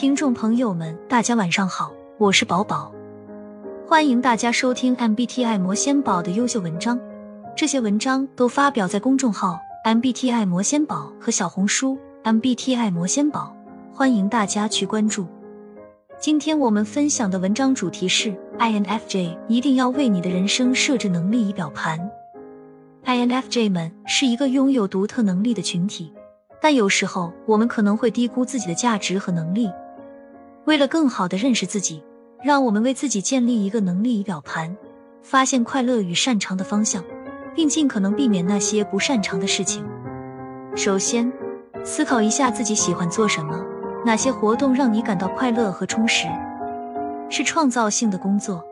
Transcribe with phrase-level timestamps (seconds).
[0.00, 2.92] 听众朋友们，大家晚上好，我是宝宝，
[3.84, 7.00] 欢迎大家收听 MBTI 魔仙宝的优秀文章。
[7.56, 13.52] 这些文章都发表在公众号 MBTI 魔仙宝和小红书 MBTI 魔仙宝，
[13.92, 15.26] 欢迎大家去关注。
[16.20, 21.98] 今天我们分享的文章主题是 INFJ 一定要为你的人生设置能力仪表盘。
[23.04, 26.12] INFJ 们是一个拥有独特能力的群体，
[26.62, 29.68] 但有时候我们可能会低估自己的价值和能力。
[30.68, 32.02] 为了更好的认识自己，
[32.44, 34.76] 让我们为自己建立一个能力仪表盘，
[35.22, 37.02] 发现快乐与擅长的方向，
[37.54, 39.82] 并尽可能避免那些不擅长的事情。
[40.76, 41.32] 首先，
[41.82, 43.64] 思考一下自己喜欢做什么，
[44.04, 46.28] 哪些活动让你感到快乐和充实？
[47.30, 48.62] 是创造性的工作，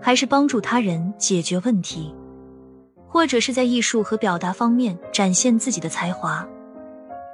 [0.00, 2.14] 还是帮助他人解决问题，
[3.08, 6.46] 或者是在艺术和表达方面展现自己的才华？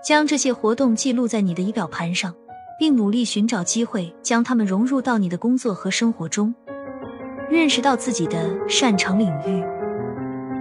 [0.03, 2.35] 将这些活动记录在你的仪表盘上。
[2.79, 6.55] 并努力寻找机会，将他们融入到你的工作和生活中。
[7.49, 9.65] 认识到自己的擅长领域，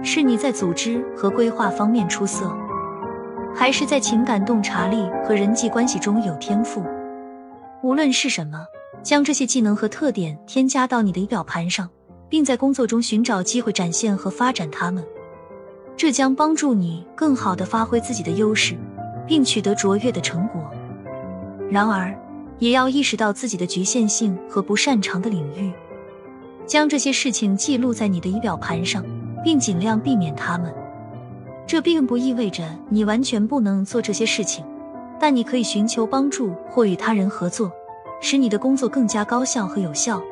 [0.04, 2.56] 是你在组织和规划方面出色，
[3.54, 6.84] 还是在情感洞察力和人际关系中有天赋？
[7.82, 8.64] 无论是什么，
[9.02, 11.90] 将这些技能和特点添加到你的仪表盘上，
[12.28, 15.04] 并在工作中寻找机会展现和发展它们，
[15.96, 18.76] 这将帮助你更好的发挥自己的优势，
[19.26, 20.62] 并取得卓越的成果。
[21.70, 22.16] 然而，
[22.58, 25.72] 也要意识到自己的局限性和不擅长的领域，
[26.66, 29.04] 将这些事情记录在你的仪表盘上，
[29.42, 30.72] 并尽量避免它们。
[31.66, 34.64] 这并不意味着你完全不能做这些事情，
[35.18, 37.72] 但你可以寻求帮助或与他人合作，
[38.20, 40.22] 使你的工作更加高效和有效。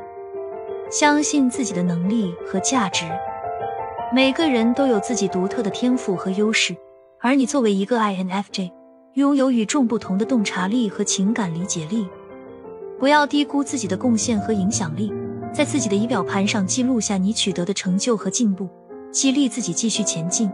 [0.90, 3.04] 相信自己的能力和价值。
[4.14, 6.76] 每个人都有自己独特的天赋和优势，
[7.20, 8.70] 而你作为一个 INFJ。
[9.14, 12.04] 拥有与众不同的洞察力和情感理解力，
[12.98, 15.12] 不要低估自己的贡献和影响力。
[15.52, 18.68] 在自己的仪表盘上记录下你取得的成就和进步，
[19.12, 20.50] 激励自己继续前进。